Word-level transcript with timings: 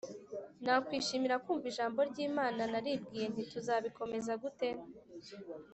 nakwishimira 0.63 1.41
kumva 1.43 1.65
Ijambo 1.71 1.99
ry 2.09 2.17
Imana 2.27 2.61
Naribwiye 2.71 3.25
nti 3.33 3.43
tuzabikomeza 3.51 4.31
gute 4.43 4.69